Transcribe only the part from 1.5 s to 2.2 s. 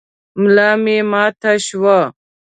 شوه.